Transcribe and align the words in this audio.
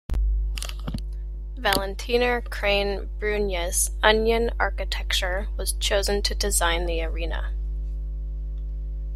Valentiner, 1.57 2.43
Crane, 2.49 3.07
Brunjes, 3.19 3.91
Onyon 4.01 4.49
Architecture 4.59 5.49
was 5.57 5.73
chosen 5.73 6.23
to 6.23 6.33
design 6.33 6.87
the 6.87 7.03
arena. 7.03 7.51